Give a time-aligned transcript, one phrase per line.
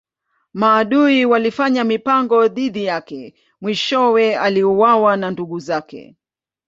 [0.53, 6.15] Maadui walifanya mipango dhidi yake mwishowe aliuawa na ndugu zake.